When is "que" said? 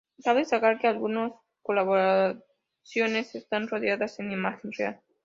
0.79-0.87